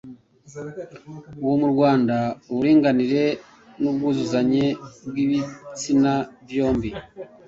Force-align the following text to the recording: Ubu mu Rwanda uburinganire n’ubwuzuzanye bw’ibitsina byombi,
Ubu 1.43 1.55
mu 1.61 1.67
Rwanda 1.73 2.15
uburinganire 2.51 3.23
n’ubwuzuzanye 3.81 4.65
bw’ibitsina 5.07 6.13
byombi, 6.45 6.89